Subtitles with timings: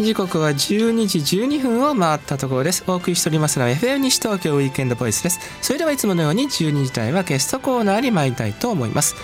[0.00, 2.84] 時刻は12時12分を回ったところです。
[2.86, 5.40] お送りしておりますのは FM 西東京ウィークエンドボイスです。
[5.60, 9.16] それではいつものように12時台はゲストコーナーに参りたいと思います。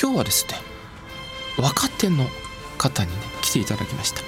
[0.00, 0.54] 今日はですね
[1.58, 2.24] 若手の
[2.78, 4.22] 方にね来ていただきました。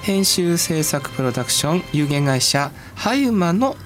[0.00, 3.76] 編集制作プロダクション有限会社ハユマの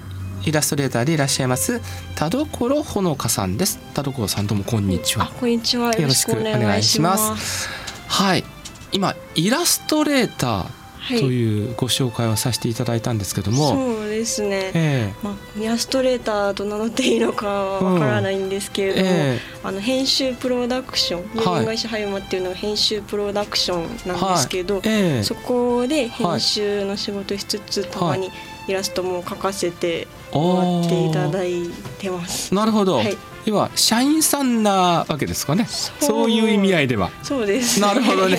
[0.45, 1.81] イラストレーターでいらっしゃいます
[2.15, 3.81] 田所ほのかさんです。
[3.95, 5.33] 田所さんどうもこんにちは。
[5.41, 5.93] こんにちは。
[5.95, 7.69] よろしくお願いします。
[8.07, 8.45] はい。
[8.93, 19.17] 今イラストレーターというご紹介をさせていただいたんですけども、そうですね、えー、まあ、イラストレーターと名乗っていいのかわからないんですけれども、うん。
[19.17, 24.83] えー、あの編集プロダクション有限会社はゆまっていうのは編集プロダクションなんですけど、はい。
[24.87, 28.31] えー、そこで編集の仕事しつつ、たまに
[28.69, 32.55] イラストも描かせてもらっていただいてます。
[32.55, 33.17] なるほど、はい。
[33.45, 35.67] 要は社員さんなわけですかね。
[35.67, 36.31] そう。
[36.31, 37.11] いう意味合いでは。
[37.23, 38.39] そうです、ね、なるほどね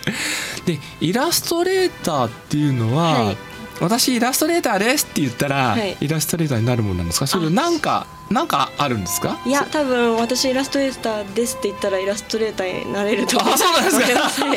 [0.66, 3.36] でイラストレーターっていうのは、はい、
[3.80, 7.26] 私イラストレーターですって言ったら、はい、イラストレーターになるものなんですか？
[7.26, 9.38] それなんかなんかあるんですか？
[9.44, 14.48] いや多分私イラストレーターですって言ったらイラストレーターになれると思あそうなんですか。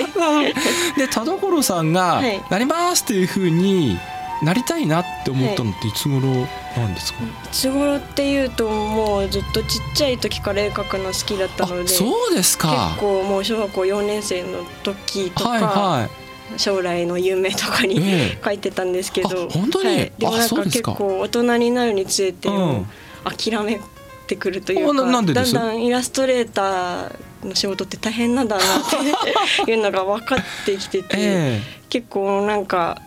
[0.97, 3.97] で田所さんが「なります」っていうふうに
[4.43, 6.19] なりたいなって思ったのっていつ頃
[6.75, 12.93] なんですか、はい、いつ頃っていうともうずっとちっちゃい時から絵描くの好きだったのでそうですか。
[12.97, 16.09] 結構もう小学校4年生の時とか、はいは
[16.55, 22.49] い、将来の夢とかに、えー、書いてたんですけど本当に、はい、でもなんか結構大人になるにつれて、
[23.23, 23.79] 諦め
[24.27, 33.01] てくるというかだんだんイラストレーターの仕事って大変なんだなっていうのが分かってきてて、 えー、結構なんか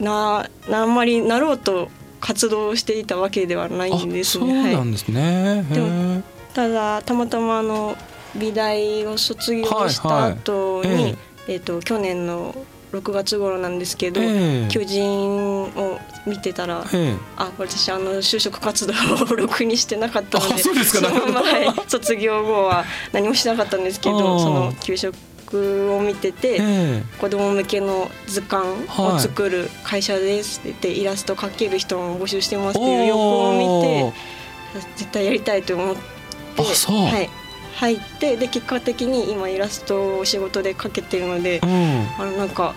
[0.00, 1.88] なあんまりなろうと
[2.20, 4.44] 活動していたわけではないんですね。
[4.46, 6.22] そうなんですね、はい、でも
[6.54, 7.96] ただたまたまあの
[8.36, 11.16] 美大を卒業した後に、はいはい、
[11.48, 12.54] えー、と去年の
[12.92, 18.94] 6月頃なんですけど、えー、求人を見てたら、えー、あ私あの就職活動
[19.24, 24.96] をろくにしてなかったのでそうですか、ね、はい、卒業後は何もしなかったんですけどその給
[25.48, 34.12] 食を見てて、えー、子供向けの図鑑を作る会社ですって言ってイラスト描ける人も募集してますっていう横を見て
[34.96, 36.18] 絶対やりたいと思って
[36.58, 37.30] はい、
[37.76, 41.68] 入ってで結果的に今イラストを仕事で描けてるので、うん、
[42.18, 42.74] あのなんか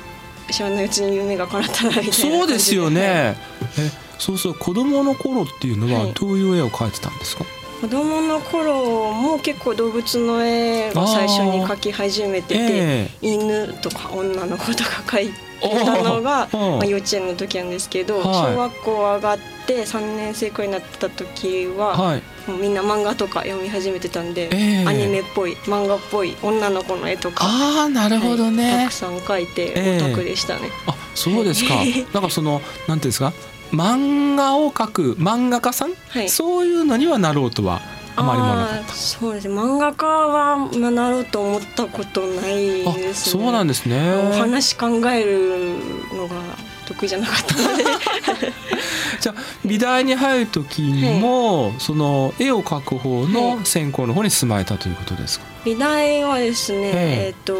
[0.51, 3.35] 知らないうちに夢が叶ったなみたいな そうですよね。
[3.79, 3.89] え
[4.19, 15.39] そうそう子供の頃っていうのはどういう絵を描いてたんですか、はい子供の頃も結構動物の絵を最初に描き始めてて、えー、犬とか女の子とか描いて
[15.83, 30.67] たのが、まあ、幼稚園の時なんですけど、はい、小学校上がって3年生くらいになった時は、はい、もうみんな漫画とか読み始めてたんで、えー、アニメっぽい漫画っぽい女の子の絵とかあなるほどね、はい、たくさん描いてオタクでしたね。
[30.87, 31.75] えー、あそうですか。
[32.13, 33.33] なんかそのなんていうんですか？
[33.71, 37.81] 漫画を描く漫画家さん、はい、そういうのにはなろうとは
[38.15, 38.93] あまりもなかった。
[38.93, 39.47] そうです。
[39.47, 43.41] 漫画家はなろうと思ったことないですね。
[43.43, 44.13] そうなんですね。
[44.31, 45.77] お話考える
[46.15, 46.35] のが
[46.85, 47.83] 得意じゃなかったので
[49.21, 56.91] じゃあ美大に入る時にも、はい、その絵を描く方の専攻の方に住まれたということですか、美大はですね、
[57.27, 57.53] えっ、ー、と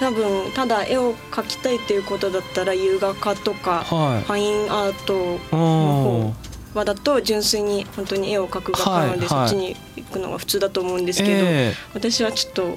[0.00, 6.34] 多分ただ絵を描きたいということだったら優画家とか、はい、ファインアートの
[6.74, 12.76] 方だと純粋に本当に絵を描く画家なので、そっちに行くのが普通だと思うんですけど、えー、私はちょっと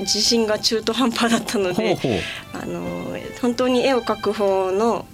[0.00, 1.98] 自信が中途半端だったので
[2.52, 2.82] あの
[3.40, 5.06] 本当に絵を描く方の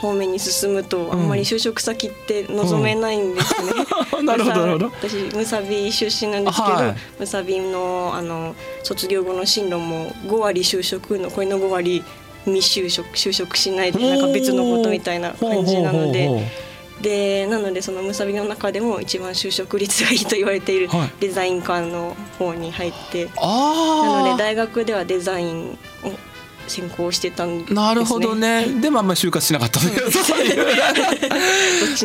[0.00, 3.72] 方面に進むとあんまり就職先って望めないんですね。
[4.18, 4.86] うん、なるほどなるほど。
[4.86, 12.04] 私ムサビ出身なんですけど、はい、ムサビのあの卒業後の進路も5割就職残りの5割
[12.44, 16.68] 未就職就職しないでなんか別のことみたいな感じなので。
[17.00, 20.88] でなのでそのムサビの中でも一番就職率がいいと言われている
[21.20, 25.76] デザイン科の方に入って、はい、なので大学ではデザインを
[26.68, 28.66] 専攻してたんです、ね、なるほどね。
[28.80, 29.80] でもあんまり就活しなかった。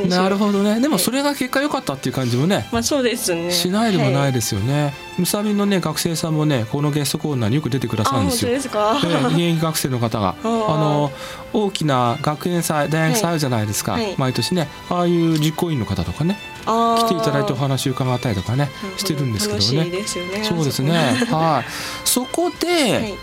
[0.07, 0.79] なるほどね。
[0.79, 3.51] でもそれが結果良かったっていう感じもね、まあそうですね。
[3.51, 8.51] しないでもないですよね、むさびのね学生さんもねこのゲストコーナーによく出てくださるんですよ。
[8.51, 10.35] ですか、現役学生の方が。
[10.43, 11.11] あの
[11.53, 14.67] 大きな学園祭大学祭あるじゃないですか、はい、毎年ね。
[14.89, 16.39] ああいう実行委員の方とかね。
[16.65, 19.89] 来ていただいてお話伺ったりとかねしてるんですけどね。
[19.89, 20.03] ね。
[20.43, 20.93] そうですね。
[21.29, 21.69] はい。
[22.05, 23.13] そこで、はい、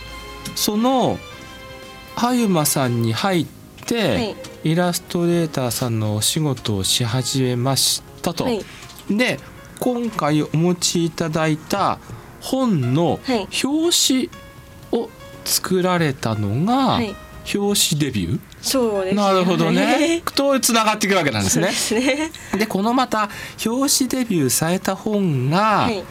[0.55, 1.19] その
[2.21, 3.47] 葉馬さんに入っ
[3.87, 8.45] て、はい、イラストレーターさんのお仕事をし始めましたと。
[8.45, 8.63] はい、
[9.11, 9.39] で
[9.79, 11.99] 今回お持ちいただいた
[12.43, 14.31] 本の表紙
[14.93, 15.09] を
[15.47, 17.17] 作られたのが、はい、
[17.55, 18.41] 表紙デビュー？
[18.61, 20.23] そうです、ね、なるほどね。
[20.37, 21.71] とつながっていくわけなんですね。
[22.53, 23.31] で、ね、このまた
[23.65, 26.05] 表紙デビューされた本が、はい、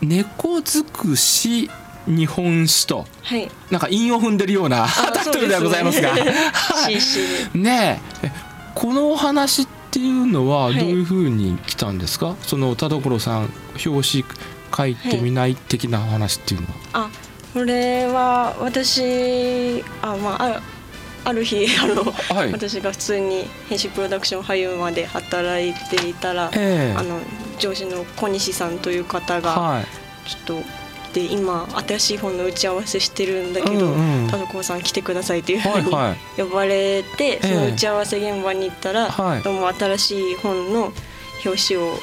[0.00, 1.70] 猫づくし
[2.06, 6.14] 日本史と、はい、なんか韻を踏んでるような タイトルではございますが、
[7.54, 8.00] ね。
[8.22, 8.30] え。
[8.74, 13.52] このお話っていうのはどういうふうに来たんですか、はい、その田所さん
[13.84, 14.24] 表紙
[14.74, 16.72] 書いてみない的な話っていうのは。
[16.92, 17.10] あ
[17.52, 20.62] これは私あまああ
[21.24, 27.20] ある日あの、はい、私が普通に編集プロダクション俳優まで働いていたら、えー、あの
[27.58, 29.84] 上司の小西さんという方が、はい、
[30.28, 30.79] ちょっと
[31.12, 33.94] で今新しい本の打ち合わせしてるんだけど、
[34.30, 35.90] 田所さん来てくださいっていうふうに
[36.36, 40.92] 呼ばれて、その打ち合わせ現場に行ったら、えー、どうも新しい本の
[41.44, 41.94] 表紙を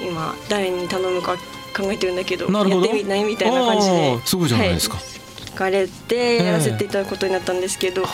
[0.00, 1.36] 今誰に頼むか
[1.76, 5.04] 考えてるんだけどやってみないみたいな感じですごいじゃないですか、はい。
[5.04, 8.04] 聞かれてやらせていただくことになったんですけど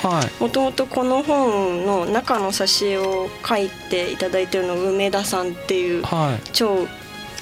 [0.41, 6.87] もともとこの本の中の挿絵を書いていただいてるの梅田さんっていう、はい、超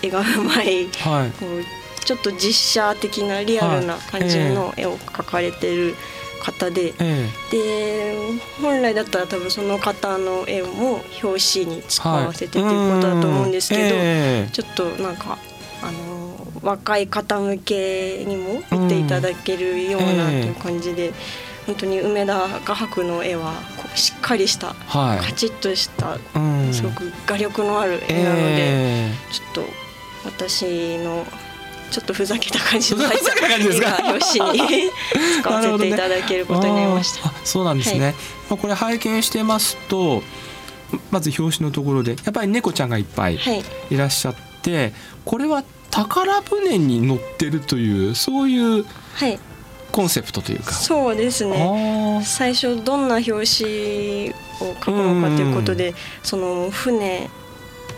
[0.02, 5.94] 絵がうまい、はい、ちょっと実写的なリアルな感じの絵を描かれてる
[6.41, 8.14] 方で、えで
[8.61, 15.38] 本来だったら多分その方の絵も表紙に使わせてということだと思うんですけど、えちょっとなんか
[15.82, 21.12] あの若い方向けにも見ていただけるようなという感じで、
[21.67, 23.55] 本当に梅田画伯の絵は
[23.94, 29.73] しっかりした、はい、カチッとした、うん、すごく画力のある絵なので、えー、ちょっと
[30.25, 31.25] 私の
[31.91, 34.91] ちょっとふざけた感じの入った絵が表紙に
[35.41, 37.29] 使わせていただけることになりました。
[37.29, 38.15] ね、そうなんですね、はい、
[38.51, 40.23] まあ、これ拝見してますと
[41.11, 43.39] まず表紙のところでやっぱり猫ちゃんがいっぱい
[43.91, 43.97] い。
[43.97, 44.93] らっしゃって、はい、
[45.25, 48.85] これは宝船に乗ってるというそういう
[49.91, 52.23] コンセプトというか、そうですね。
[52.25, 57.29] 最初どんな表紙を書くのかということで、その船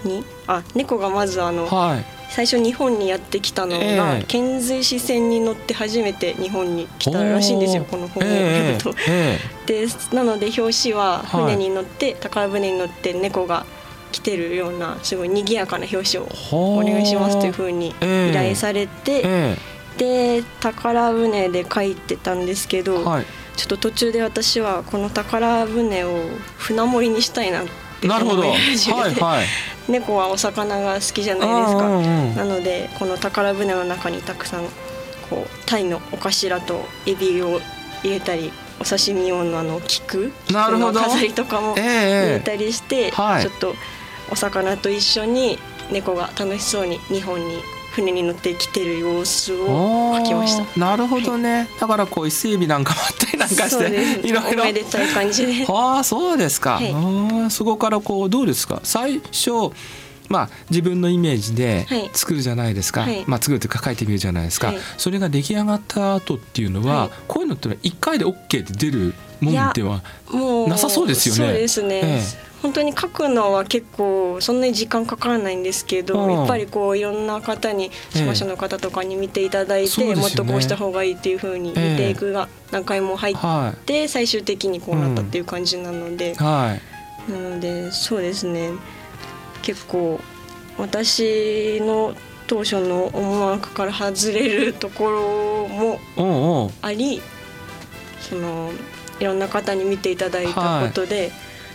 [0.04, 8.94] にあ猫がまずあの、はい、最初日本にやってきたのが、えー、遣隋使船に乗って初めて日本に来たらしいんですよこの本を読むと。
[9.06, 13.66] えー、でなので表紙は船に乗って、はい、宝船に乗って猫が
[14.12, 17.92] 来てるようなすごい賑やかな表紙をお願いしますというふうに依
[18.32, 23.26] 頼されて、えー、で宝船で書いてたんですけど、はい、
[23.56, 26.18] ちょっと途中で私はこの宝船を
[26.58, 27.64] 船盛りにしたいなっ
[28.00, 29.46] て思い始めて、 はいはい、
[29.88, 31.88] 猫はお魚が好きじゃないですか、
[32.36, 34.64] なのでこの宝船の中にたくさん
[35.28, 37.60] こうタイのお頭とエビを
[38.02, 43.74] 入れたりお刺身用のあの菊の飾りとかも入れたりして、えーはい、ちょっと
[44.30, 45.58] お魚と一緒に
[45.90, 47.58] 猫が楽しそうに日本に
[47.92, 50.80] 船に乗ってきてる様子を描きました。
[50.80, 54.62] なるほどね、はい、だからこう伊勢海老なんかもあったりなんかしていろいろ。
[54.62, 55.66] おめでたい感じで。
[55.68, 58.80] ああそうですか、はい、あそこからこうどうですか？
[58.82, 59.70] 最初
[60.28, 70.02] まあ、自分のイメージで作るじゃないですか、はい、まあ、作るというか書いてみるじゃないですか、はい、それが出来上がった後っていうのは、はい、こういうのって1回で OK で出るもんでは
[70.68, 71.50] なさそうですよね。
[71.50, 86.78] そうですね、ええ本当に書くのは結構そんなに時間かからないんですけど、やっぱりこういろんな方に司会者の方とかに見ていただいて、ええ、もっとこうした方がいいっていうふうに見ていくが何回も入って、最終的にこうなったっていう感じなので、は
[87.28, 88.70] い、なのでそうですね。
[89.62, 90.20] 結構
[90.78, 92.14] 私の
[92.46, 97.22] 当初の思惑から外れるところもあり
[98.20, 98.70] その
[99.20, 101.32] いろんな方に見ていただいたことで、はい、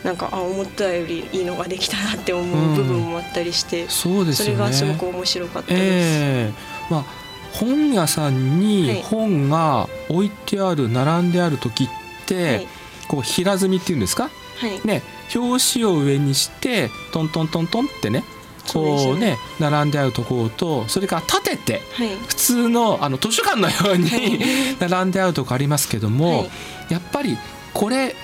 [0.07, 5.81] なんかあ思ったよりいいのができたなって思う部分もあったりして、うん、そうです、ね、それがすごく面白かったです。
[5.83, 7.05] えー、まあ
[7.51, 11.89] 本屋さんに本が置いてある、並んである時っ
[12.25, 12.67] て、はい、
[13.09, 15.03] こう平積みっていうんですか、はい、ね
[15.35, 18.23] 表紙を上にしてトントントントンってね
[18.71, 21.81] こうね並んであるところとそれから立てて、
[22.27, 24.39] 普通のあの図書館のように
[24.79, 26.49] 並んであるとこありますけども、
[26.87, 27.37] やっぱり
[27.73, 28.15] これ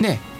[0.00, 0.31] ね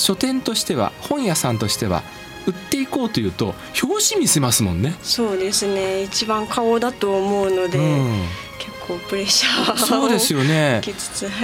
[0.00, 2.02] 書店としては本屋さんとしては
[2.46, 4.94] 売っていこうというと表紙見せますもんね。
[5.02, 6.02] そうですね。
[6.02, 8.22] 一番顔だと思うので、うん、
[8.58, 10.80] 結構プレッシャーそうですよね。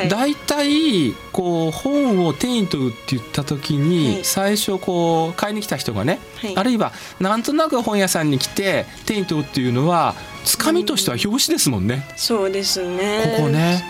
[0.08, 13.34] 大体、はい、こう本を手に取るって言った時に、はい、最初こう買いに来た人がね、はい、あるいはなんとなく本屋さんに来て手に取るっていうのはつかみとしては表紙ですもんね、うん、そうですね。
[13.36, 13.84] ここね。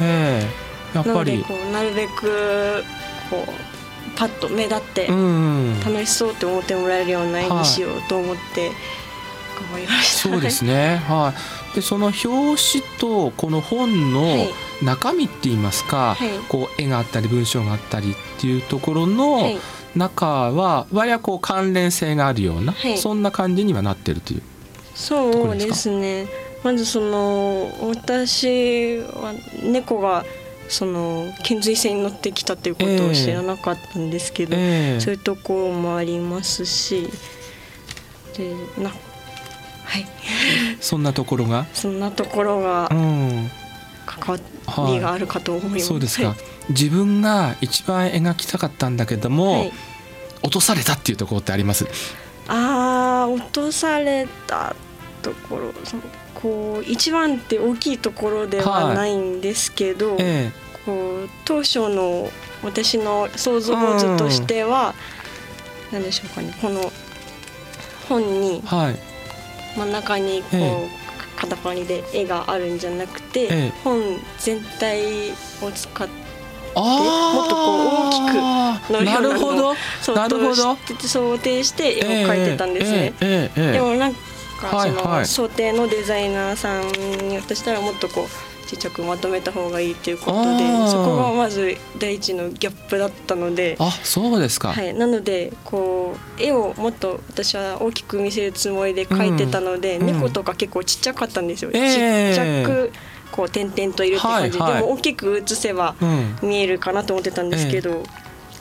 [0.00, 0.46] え
[0.94, 0.98] え。
[0.98, 1.44] ー、やっぱり。
[1.72, 2.84] なるべく
[3.30, 8.70] こうパッと目立って楽しそうって思ってもらえるような演技しようと思って
[9.72, 10.28] 張りました。
[10.30, 10.96] そうですね。
[10.96, 11.34] は
[11.72, 11.74] い。
[11.74, 12.56] でその表紙
[12.98, 14.22] とこの本の
[14.82, 19.58] 中身って言いますか、はい、こう絵があったり文章があったりっていうところの
[19.94, 24.42] 中は割合こう関連性があるような、はい、そんな感じにはなってるという
[24.94, 26.26] そうですね。
[26.64, 29.32] まずその私は
[29.62, 30.24] 猫が
[30.68, 37.08] その遣隋船に乗ってきたっていうことを知らなかったんですけど、えー、そういうところもありますし
[38.36, 40.06] でなはい。
[40.80, 41.66] そんなところが？
[41.72, 42.88] そんなところが
[44.04, 46.36] 関わりがあるかと思います、はい、そうですか、
[46.68, 49.72] 自分が一番描きたかったんだけども、はい、
[50.42, 51.86] 落とされたっていうところってあります？
[52.48, 54.76] ああ落とされた
[55.22, 56.02] ところその
[56.40, 60.16] こう一番って大きいところではないんですけど、はい。
[60.20, 62.30] えー、こう当初の
[62.62, 64.94] 私の想像図としては、
[65.92, 66.80] うん、何でしょうかねこの
[68.08, 68.62] 本に
[69.76, 70.88] 真ん中にこう、えー、
[71.36, 74.00] 片パニで絵があるんじゃなくて、えー、本
[74.38, 75.30] 全体
[75.62, 76.28] を使って
[76.74, 79.74] もっとこう大きくのるほど。
[80.14, 80.76] なるほど。
[81.08, 83.12] 想定して絵を描いてたんですね。
[83.56, 84.27] でもなんか
[84.60, 93.76] その想定のデザイナーさんにとしたらもっとこうちっちゃくまとめた方がいいということでそこがまず第一のギャップだったので。
[93.78, 102.92] あそうですか、はい、なのでこう絵をもっと私は大きく見せるつもりで描いてたので、うん、猫とか結構ちっちゃかったんですよ、ちっちゃく
[103.32, 105.94] こう点々といるって感じ、はいはい、でも大きく写せば
[106.42, 108.04] 見えるかなと思ってたんですけど、うん、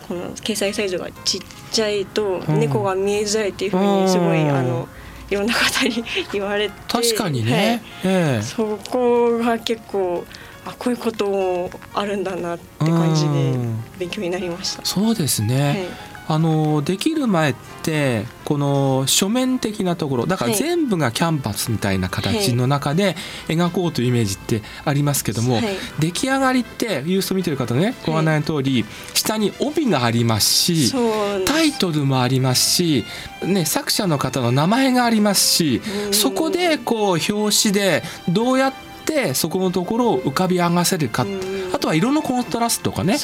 [0.07, 4.87] この掲載サイズがちっちゃいと猫が見えづらいっていうふうにすごい、あの。
[5.29, 6.75] いろんな方に言われて。
[6.87, 8.13] 確かにね、はい。
[8.13, 10.25] えー、そこが結構
[10.65, 13.57] あこういうこともあるんだなって感じで
[13.97, 14.85] 勉強になりました。
[14.85, 15.77] そうですね、はい。
[16.29, 23.15] あのできる前ってこの書面的なところだから全部がキャンパスみたいな形の中で
[23.47, 25.63] 描こうというイメージってありますけども、はい、
[25.99, 30.93] 出来上がりってユースト見てる方ねご案内の通り、下に帯がありますし
[31.45, 33.05] タイトルもありますし、
[33.43, 38.73] ね、作者の方の名前がありますしそこでこう表紙でどうやっ
[39.05, 41.25] てそこのところを浮かび上がせるか
[41.73, 43.19] あとは色のコントラストとかね、ね、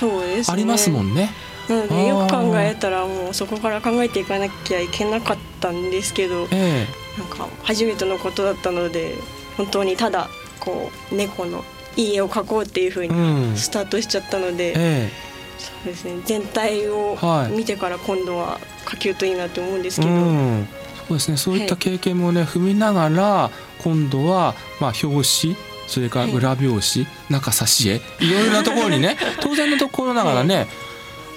[0.47, 1.29] ありますもんね。
[1.69, 9.15] なのでよく考えたらもうそこから考えていかなきゃいけなかったんですけど、えー、なんか初めてのことだったので
[9.55, 10.29] 本当にただ
[10.63, 11.65] こう猫の
[11.97, 15.09] いい絵を描こうっていうふうにスタートしちゃったので、うんえ。
[15.57, 16.21] ー、そうですね。
[16.25, 17.17] 全体を
[17.51, 20.11] 見てから今度は描けるといいなと思うんですけど。
[20.11, 20.67] うん。
[21.07, 23.51] そうですね、そういった経験もね、はい、踏みながら
[23.83, 30.67] 今度はまあ表紙それから裏表紙、はい、中挿絵いろいろなところにね 当然のところながらね、はい。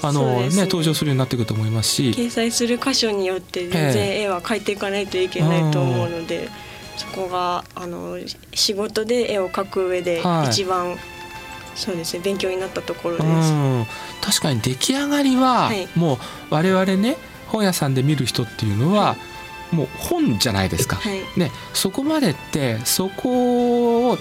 [0.02, 2.11] あのね、ね、登場するようになってくると思いますし。
[2.11, 6.49] 掲載する箇所によって全然絵は描いていかないといけないと思うので、
[6.96, 8.18] そこがあの
[8.54, 10.98] 仕事で絵を描く上で一番、はい、
[11.74, 13.52] そうですね勉強になったところです。
[14.20, 16.18] 確かに出来上がりは、はい、もう
[16.50, 17.16] 我々ね
[17.48, 19.16] 本屋さんで見る人っていうのは、は
[19.72, 24.18] い、もう本じゃないですか、はい、ね、そこまでってそこを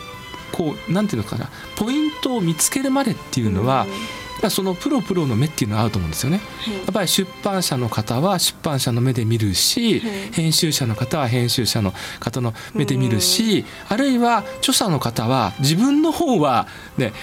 [0.51, 17.13] こうなんていうのかなポイントを見つけるまでっていうのは、うんそのプロプロの目っていうのはあると思うんですよね、はい、やっぱり出版社の方は出版社の目で見るし、はい、編集者の方は編集者の方の目で見るし、あるいは著者の方は自分の方はね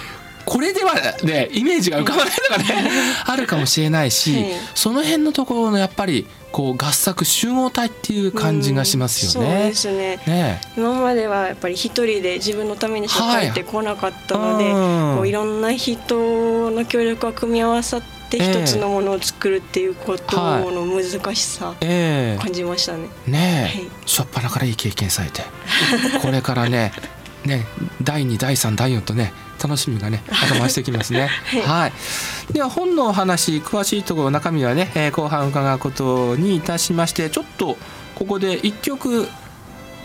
[0.44, 0.94] これでは
[1.24, 2.90] ねイメージが浮かばないのがね
[3.26, 9.50] あるかもしれないし、その辺のところのやっぱりこう合作集合体っていう感じがしますよね。
[9.50, 10.16] そうですね。
[10.26, 10.60] ね。
[10.76, 20.36] 今まではやっぱり一人で自分のためにしか書いてこなかったので、はい、こういろんな人の協力が組み合わさって一つのものを作るっていうこと
[20.70, 23.08] の難しさ感じましたね。
[23.26, 25.42] えー、ねえ、はい、初っ端からいい経験されて。
[26.20, 26.92] これからね
[27.46, 27.66] ね
[28.02, 29.32] 第2第3第4とね
[29.62, 31.28] 楽しみがね 頭してきますね。
[31.44, 31.92] はい、はい、
[32.52, 37.76] では本のお話詳しいところ中身はね、えー、後半伺うことにいたしましてちょっと
[38.14, 39.28] ここで一曲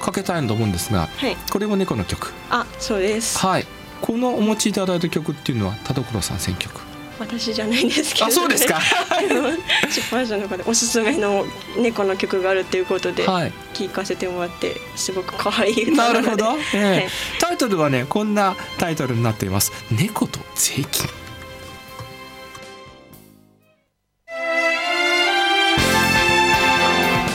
[0.02, 2.32] かけたいと思うんですが、はい、これも猫の曲。
[2.50, 3.40] あそうです。
[3.40, 3.68] はい
[4.02, 6.87] このお持ちいただいた曲っていうのは田所さん選曲。
[7.20, 8.80] 私じゃないんですけど、ね、あそうですか。
[9.90, 11.46] 出版社の方でおすすめの
[11.78, 13.26] 猫の曲があるということで
[13.74, 17.08] 聞かせてもらってすごく可愛いなるほど、えーはい、
[17.40, 19.72] タイトルはねこんなタイトルになっています。
[19.92, 21.08] 猫と税金。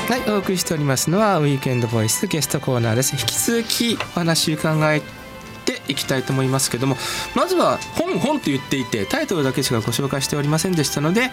[0.09, 3.17] はい、お送りしておりますのはウィークエンドボイスゲストコーナーです。
[3.17, 5.22] 引き続きお話伺い
[5.89, 6.97] いきたいと思いますけども
[7.35, 11.31] まずは本本と言っていてタイトルだけしかご紹介しておりませんでしたので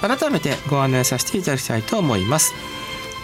[0.00, 2.52] 改めてご案内させていただきたいと思います。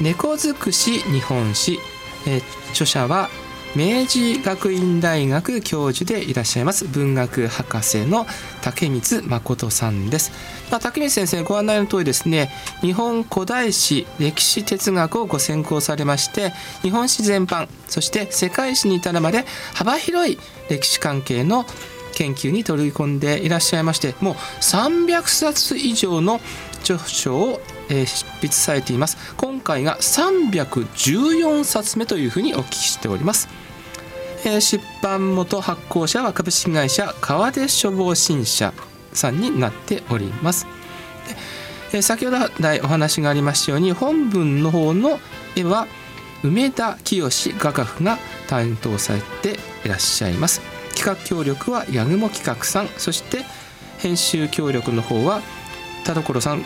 [0.00, 1.78] 猫尽くし日本史
[2.26, 3.30] え、著者は
[3.76, 8.26] 明治学院大学教授でいらっしゃいます文学博士の
[8.62, 10.32] 竹光誠さんです、
[10.72, 12.50] まあ、竹光先生ご案内の通りですね
[12.80, 16.50] 日本古代史歴史哲学をご専攻されまして
[16.82, 21.64] 日本史全般そして世界史に至るまで幅広い歴史関係の
[22.14, 26.40] 研究に取り込んでいらっしゃいましてもう300冊以上の
[26.82, 27.60] 著書を
[27.90, 29.34] え執筆されています。
[29.36, 33.48] 今回が314冊目というふうにお聞きしております、
[34.58, 38.72] 出版元発行者は株式会社川出書房新社
[39.12, 40.66] さんになっております。
[41.92, 42.38] え、先ほど
[42.82, 45.20] お話がありましたように本文の方の
[45.56, 45.86] 絵は
[46.42, 47.28] 梅田清
[47.58, 50.60] 画家府が担当されていらっしゃいます。
[50.96, 53.44] 企画協力は八雲企画さんそして
[53.98, 55.40] 編集協力の方は
[56.04, 56.64] 田所さん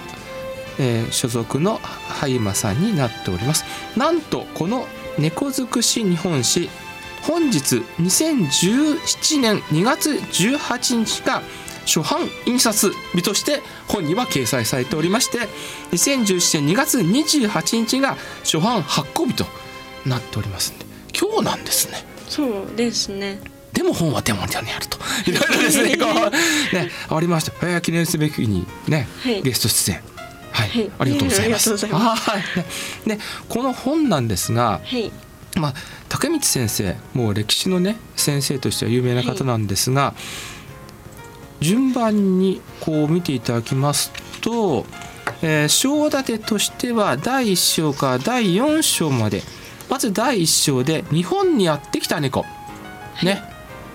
[0.78, 3.64] えー、所属の萩馬さんになっております。
[3.96, 4.86] なんとこの
[5.18, 6.68] 猫尽くし日本史
[7.26, 11.42] 本日2017年2月18日が
[11.86, 15.38] 初版印刷日として本には掲載されておりまして
[15.92, 19.44] 2017年2月28日が初版発行日と
[20.06, 20.84] なっておりますんで
[21.18, 22.04] 今日なんですね。
[22.28, 23.38] そうですね。
[23.72, 24.98] でも本は手元にあると。
[25.26, 30.00] いろいろですね こうねありました、えー、記念すべきにね、はい、ゲスト出演。
[30.50, 31.76] はい、ありがとうございます。
[31.86, 32.38] は
[33.06, 35.10] い、で、この本なんですが、はい、
[35.56, 35.74] まあ
[36.08, 40.14] 竹光先生、もう歴史のね先生としては有名な方なんですが、は
[41.60, 44.84] い、順番にこう見ていただきますと、
[45.42, 49.42] えー、章立てとしては第1章から第4章まで、
[49.88, 52.44] まず第1章で日本にやってきた猫、
[53.22, 53.42] ね、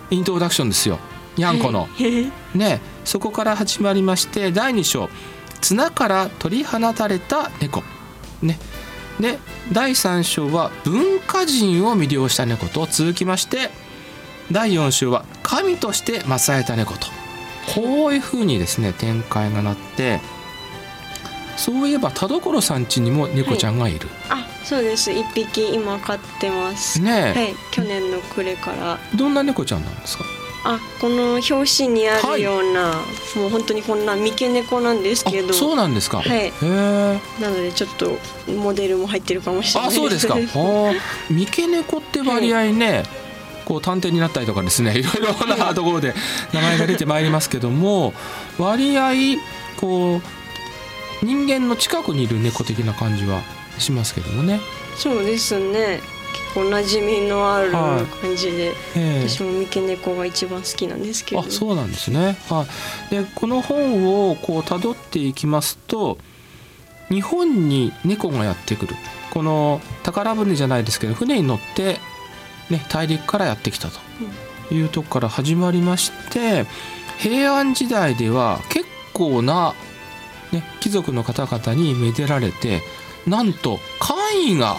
[0.10, 1.00] イントロダクションですよ。
[1.38, 1.88] にゃんこの、
[2.54, 5.10] ね、そこから始まりまして第2章。
[5.62, 7.84] 綱から取り放たれた猫。
[8.42, 8.58] ね
[9.20, 9.38] で
[9.72, 13.70] 第3章は文化人を魅了した猫と続きまして
[14.52, 17.08] 第4章は神として祀られた猫と。
[17.76, 20.22] こういうふうにですね展開がなって
[21.56, 25.12] そういえば田所さん家にも猫ちゃんがいる、はい、あそうです。
[25.12, 27.02] 一匹今飼ってます。
[27.02, 27.56] ねはい。
[27.72, 28.98] 去年の暮れから。
[29.16, 30.24] どんな猫ちゃんなんですか？
[30.64, 35.54] あこの表紙にあるような、はい、もう本当にこんな三毛猫なんですけど。
[35.54, 36.22] そうなんですか。
[36.22, 36.52] はい。
[37.42, 38.18] なのでちょっと
[38.52, 40.36] モデルも入ってるかもしれないあそうですか。
[41.30, 43.06] 三毛猫って割合ね、はい、
[43.66, 46.14] こう探偵になったりとかですねいろいろなところで
[46.54, 48.14] 名前が出てまいりますけども
[48.58, 49.12] 割合
[49.78, 53.42] こう人間の近くにいる猫的な感じは
[53.78, 54.60] しますけどもね。
[54.98, 56.02] そうですね
[56.54, 59.00] 構馴染みのある感じで、はいえ。
[59.26, 61.42] ー、私も三毛猫が一番好きなんですけど。
[61.42, 62.66] あそうなんですね、は
[63.12, 66.18] い、でこの本をこう辿っていきますと
[67.10, 68.96] 日本に猫がやってくる。
[69.32, 72.00] この宝船じゃないですけど船に乗って、
[72.70, 74.00] ね、大陸からやってきたと。
[74.72, 76.68] いうとこから始まりまして、
[77.18, 79.74] 平安時代では結構な、
[80.52, 82.82] ね、貴族の方々にめでられて
[83.28, 84.18] なんと官
[84.54, 84.78] 位が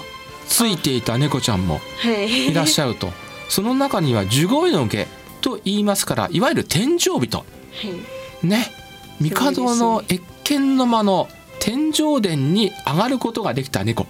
[0.50, 2.52] ついていた猫ちゃんもい。
[2.52, 3.10] らっしゃると、
[3.48, 5.06] その中には十五位の下
[5.40, 7.44] と言いますからいわゆる天井人、は
[8.42, 8.70] い、ね。
[9.20, 11.28] 帝の謁見の間の
[11.60, 14.06] 天井殿に上がることができた猫。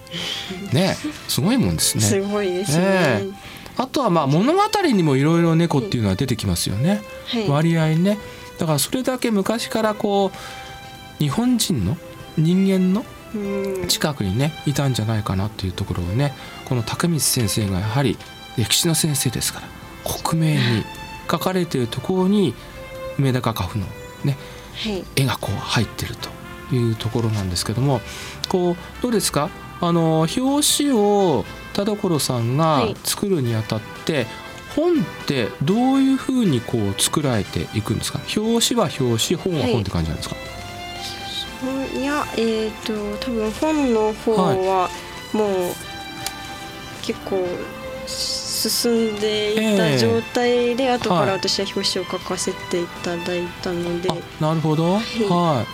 [0.73, 0.97] ね。
[1.27, 2.03] すごいもんですね。
[2.03, 3.23] すごいですね、ね、
[3.77, 8.17] あとはまあ物語にもいろいろ猫っていうのは出てきますよね、はい、割合ね。
[8.57, 11.97] だからそれだけ昔からこう日本人の
[12.37, 13.05] 人間の
[13.87, 16.33] 近くにねいたんじゃないかなっていうところをね
[16.65, 18.17] この高光先生がやはり
[18.57, 19.67] 歴史の先生ですから
[20.03, 20.57] 克明に
[21.29, 22.53] 書かれているところに
[23.17, 23.85] 梅田画家譜の
[24.25, 24.37] ね、
[24.83, 28.01] はい、絵がこう入ってるというところなんですけども
[28.49, 29.49] こうどうですか？
[29.79, 30.39] あの表
[30.85, 34.27] 紙を田所さんが作るにあたって、はい、
[34.75, 38.19] 本ってどういうふうにこう作られていくんですか？
[38.37, 40.60] 表紙は表紙本は本って感じなんですか、はい
[41.93, 44.89] いやえっ、ー、と多分本の方は
[45.33, 45.73] もう
[47.01, 47.45] 結構
[48.07, 54.93] 進んでいた状態で、えー、後から私は表紙を書かせていただいたので、はい、なるほど。
[54.93, 55.65] は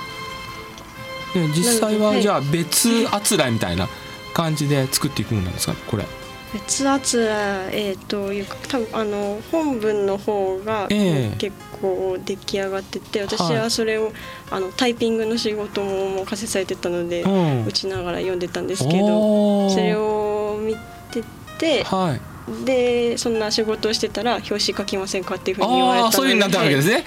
[1.35, 3.87] い、で実際はじゃあ別あつらいみたいな
[4.33, 6.05] 感じで作っていくものなんですかこれ
[6.53, 14.11] 別あつらえー、というか多分あの本文の方が結構出来上がってて、私はそれを、
[14.49, 17.23] あのタイピングの仕事ももう課せされてたので、
[17.67, 20.75] 打ちながら読んでたんですけどそれを見
[21.11, 21.23] て
[21.57, 26.17] て、はい、でそんな仕事をしてたら表紙書きませんかっていうふうに言われたので。
[26.17, 27.03] そういうふうになったわけですね。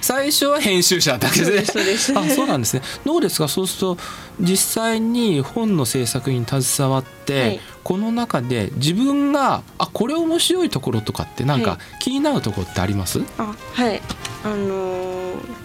[0.00, 2.82] 最初は編集者だったわけですねあそうなんですね。
[3.04, 3.48] どうですか？
[3.48, 3.98] そうすると
[4.40, 14.02] 実際に本の制作に携わって、はい、この中で自分があこれ面白いところとかってなんか気になるところってあります、はい、あはい。
[14.44, 15.61] あのー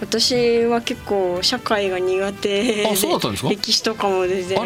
[0.00, 2.84] 私は結構社会が苦手で
[3.50, 4.58] 歴史とかも全然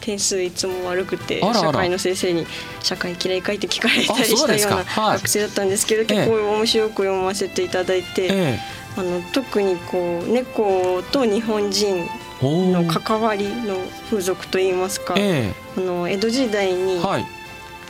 [0.00, 2.46] 点数いつも悪くて社会の先生に
[2.82, 8.58] 「社会嫌いかい?」って聞かれたりしたような学生だったんですけど結構面白く読ませていただいて、
[8.96, 12.06] あの特にこう猫と日本人
[12.42, 13.78] の関わりの
[14.10, 17.00] 風俗といいますか、あの江戸時代に、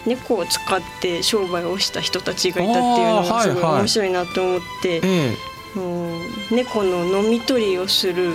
[0.06, 5.00] 猫を使って商売をした人たちがいたっていうのがすごい面白いなと思って、
[6.50, 8.34] 猫の飲み取りをする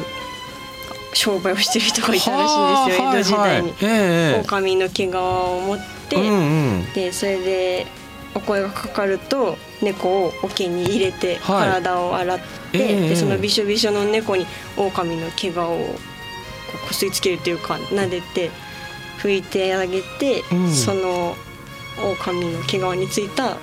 [1.13, 7.87] 商売をしてる人がいたらしいんですよ江戸時代に、はいはい、狼の毛皮を持って、うんうん、でそれで
[8.35, 12.39] お声がかかると猫を桶に入れて体を洗っ
[12.71, 14.45] て、はい、でそのびしょびしょの猫に
[14.77, 15.77] 狼の毛皮を
[16.87, 18.51] こすりつけるというか撫でて
[19.19, 21.35] 拭いてあげて、うん、その
[22.01, 23.57] 狼の毛皮についた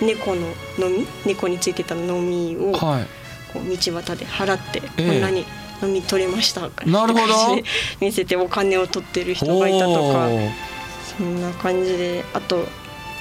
[0.00, 0.42] 猫の
[0.78, 3.06] のみ猫についてたのみを、はい、
[3.52, 5.44] こう道端で払って、こんなに
[5.82, 7.58] 飲み取れましたなるほど。
[8.00, 10.28] 見せてお金を取ってる人がいたとか
[11.18, 12.66] そんな感じであと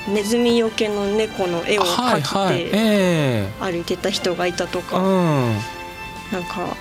[0.07, 5.61] ネズミよけの猫の絵を描いて歩いてた人がいたとか、はいは
[6.31, 6.75] い、なんか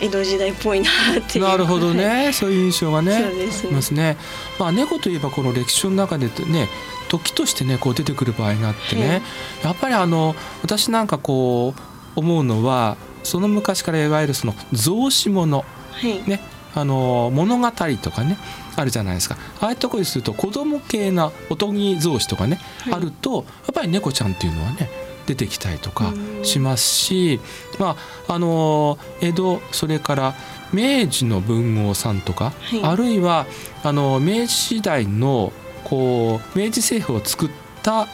[0.00, 2.30] 江戸時代っぽいなってなるほどね。
[2.32, 4.16] そういう印象がね そうますね。
[4.58, 6.68] まあ猫といえばこの歴史の中でね
[7.18, 9.22] 時としてねこう出てくる場合があってね、
[9.62, 15.64] やっぱりあの私なんかこう思うのはその昔からいわゆるその造詞物、は
[16.06, 16.40] い、ね
[16.74, 18.36] あの物語とかね
[18.76, 19.36] あるじゃないですか。
[19.60, 24.90] ああいうとこにすると子供系なおとぎ造詞とかね、はい、あるとやっぱり猫ちゃんっていうのはね
[25.26, 27.40] 出てきたりとかしますし、
[27.78, 27.96] ま
[28.28, 30.34] あ、あの江戸それから
[30.72, 33.46] 明治の文豪さんとか、はい、あるいは
[33.84, 35.52] あの明治時代の
[35.84, 37.50] こう明治政府を作っ
[37.82, 38.08] た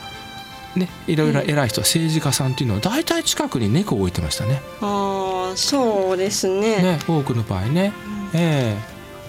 [0.76, 4.62] ね、いろいろ偉い人、政治家さんっていうのは大体近くに猫を置いてましたね。
[4.80, 6.82] ああそうですね。
[6.82, 7.92] ね多くの場合ね。
[8.32, 8.76] うん、え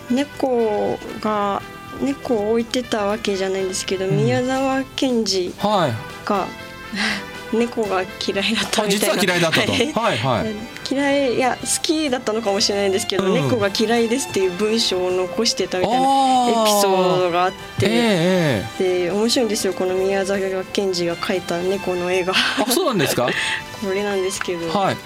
[0.09, 0.13] え。
[0.13, 1.61] ー、猫が
[1.99, 8.09] 猫を置いてたわけじゃないんですけど、うん、宮沢賢治が、はい猫が嫌
[8.47, 8.89] いだったみたいな。
[8.89, 9.71] 実は嫌いだったと。
[9.71, 10.55] はいはい。
[10.93, 22.33] 嫌いいや好きだったのかもしれないんですけど、うん、猫が嫌いですっていう文章を残してたみたいなエピソードがあって、えー、で面白いんですよこの宮沢賢治が描いた猫の絵が。
[22.35, 23.29] あそうなんですか？
[23.81, 24.67] これなんですけど。
[24.77, 24.97] はい。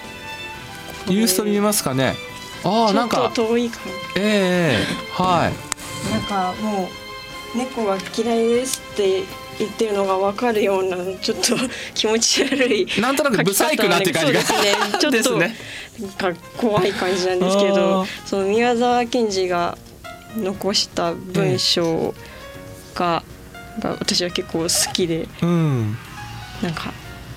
[1.13, 2.15] ユースト見えますかね？
[2.63, 3.79] ああなんか遠いか
[4.17, 5.53] ええー、はい。
[6.11, 6.89] なんかも
[7.53, 9.23] う猫が嫌いですって
[9.59, 11.55] 言ってるのが分かるようなちょっと
[11.93, 14.97] 気持ち悪い なんとなくブサイクなって感じがそうですね。
[14.99, 15.55] ちょっとね、
[16.57, 19.77] 怖い感じなんですけどその宮沢賢治が
[20.37, 22.13] 残した文章
[22.95, 23.23] が,、
[23.79, 25.97] が私は結構好きで、うん、
[26.61, 26.93] なんか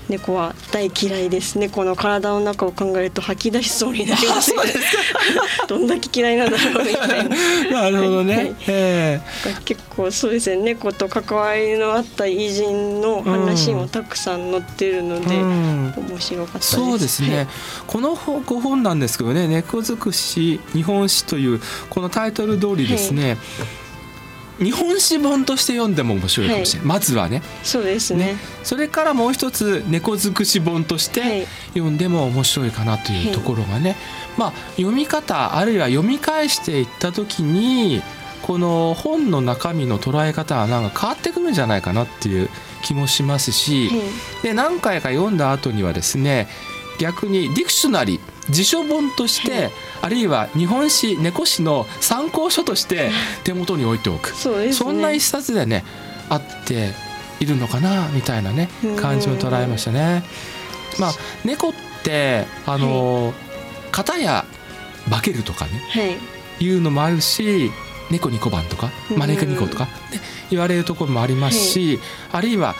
[0.08, 4.52] 猫は大嫌いです猫の体の中を考えると吐き出しそうになります。
[5.68, 7.36] どんだけ嫌いなんだろうみたいな。
[7.82, 10.56] なるほどね、はい、結構そうですね。
[10.56, 16.70] 猫と関わりのあった偉人の話もたくさん載ってるので、うん、面白かったです。
[16.76, 17.46] そうですね、
[17.86, 23.38] このご本なんですけどね「猫尽くし日本史」というこのタイトル通りですね、はい
[24.58, 27.42] 日本史本として読んでも面白いかもしれない、はい、まずはね。
[27.62, 33.98] そうですね、ね、それからもう一つ猫尽くし本として読んでも面白いかなというところがね、はい、
[34.38, 38.02] まあ読み方あるいは読み返していった時に
[38.42, 42.48] この本の中身の捉え方はなんか変わってくるんじゃないかなっていう
[42.82, 44.00] 気もしますし、はい、
[44.42, 46.48] で何回か読んだ後にはですね
[46.98, 53.10] 逆にディクショナリー辞書本として、あるいは日本史猫史の参考書として
[53.44, 54.30] 手元に置いておく。
[54.34, 55.84] そ、ね,、んな一冊でね
[56.28, 56.92] あって
[57.40, 60.24] いるのかなみたいなね感じも捉えましたね。
[60.98, 61.12] まあ
[61.44, 63.34] 猫ってあの、はい、
[63.92, 64.44] 型や
[65.10, 66.02] 化けるとかね、は
[66.60, 67.70] い、いうのもあるし
[68.10, 69.90] 猫2個番とか招く2個とか、ね、
[70.50, 72.74] 言われるところもありますし、はい、あるいは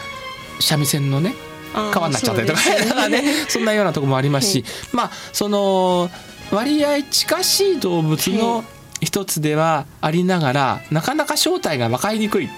[0.59, 1.33] 三味線のね
[1.73, 3.09] 川になっちゃったりとか。
[3.09, 3.23] ね。
[3.47, 6.09] そんなようなところもありますし、まあその
[6.51, 8.63] 割合近しい動物の
[9.01, 12.49] 一つではありながらなかなか正体が分かりにくい。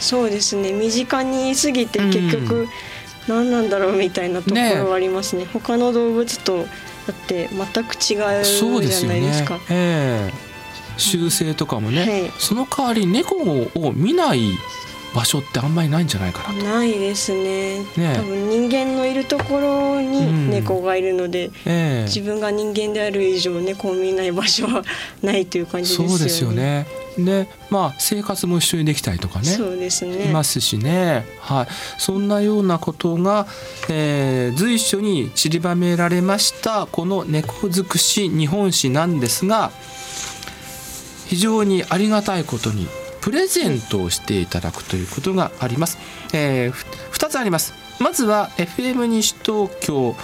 [0.00, 0.72] そうですね。
[0.72, 2.68] 身近にすぎて結局、
[3.28, 5.42] 何なんだろうみたいなところはありますね。
[5.42, 6.66] ね他の動物と
[7.06, 9.58] だって全く違うじゃないですか。
[9.58, 9.66] すね。
[9.70, 14.50] えー、習性とかもね、はい、その代わり猫を見ない
[15.16, 17.84] 場所ってあんまりないんじゃないかなないですね。
[17.96, 22.00] ね多分人間のいるところに猫がいるので、うんえ。
[22.00, 24.84] ー、自分が人間である以上猫を見ない場所は
[25.22, 26.16] ないという感じですよね。
[26.16, 26.86] そうですよね。
[27.16, 29.46] でまあ生活も一緒にできたりとかね。
[29.46, 30.26] そうですね。
[30.26, 33.46] いますしね、はい、そんなようなことが、
[33.88, 39.70] えー、随所に散りばめられましたこの猫尽くし日本史なんですが
[41.26, 42.86] 非常にありがたいことに
[43.26, 45.98] プレゼントをしていただくということがあります。
[46.32, 46.72] えー、
[47.10, 47.74] 2つあります。
[47.98, 50.14] まずは FM 西東京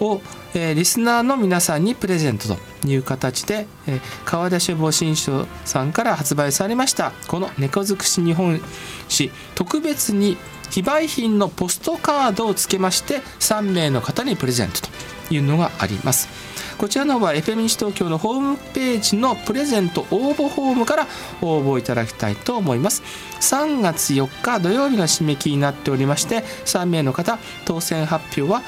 [0.00, 0.22] を、
[0.54, 8.60] えー、リスナーの皆さんにプレゼントという形で、えー、川田書房新書さんから発売されましたこの猫尽くし日本
[9.08, 10.36] 史特別に
[10.70, 16.52] 非売品のポストカードをつけまして3名の方にプレゼントというのがあります。
[16.78, 21.06] こちらの方は FM 西東京のホームページのプレゼント応募フォームから
[21.40, 23.04] 応募いただきたいと思います
[23.40, 28.62] 3月4日土曜日の締め切りになっておりまして3名の方当選発表は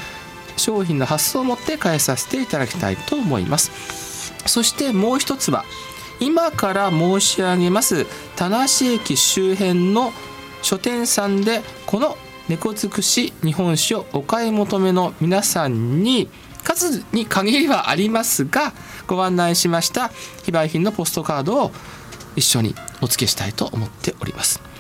[0.57, 5.65] 商品の発送をもって返させていただきたいと思いますそしてもう一つは
[6.21, 10.13] 今から申し上げます田無駅周辺の
[10.63, 12.17] 書店さんでこの
[12.49, 16.29] 猫尽くし日本酒をお買い求めの皆さんに
[16.63, 18.73] 数に限りはありますが
[19.07, 20.11] ご案内しました
[20.45, 21.71] 非売品のポストカードを
[22.37, 24.74] 一緒にお付けしたいと思っております。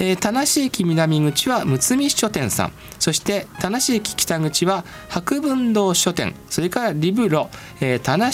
[0.00, 2.72] えー、田無駅南口は睦見書店さん。
[2.98, 6.34] そして田無駅北口は博文堂書店。
[6.48, 8.24] それからリブロ、えー、田無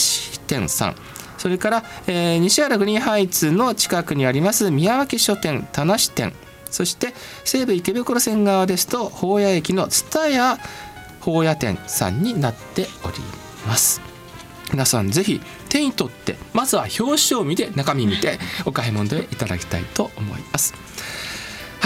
[0.46, 0.96] 店さん。
[1.36, 6.32] それから、えー、西原グリーンハイツの近くにあります宮脇書店田無店。
[6.70, 10.58] そして西武池袋線側ですと宝谷駅の蔦屋
[11.20, 13.18] 高野店さんになっており
[13.66, 14.00] ます。
[14.72, 20.74] 皆さんぜひ手に取ってまずは表紙を見て中身見てお買い物でいただきたいと思います。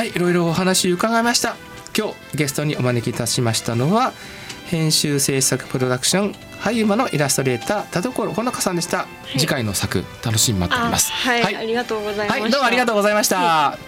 [0.00, 1.56] はいいろいろお話伺いました。
[1.94, 4.14] 今日ゲストにお招きいたしましたのは
[4.64, 11.12] 編集制作プロダクション俳優のイラストレーター田所ほのかさんでした、はい、次回の作楽しみに待っております。
[11.12, 13.78] はい、はい、ありがとうございました、はい、どうもありがとうございました、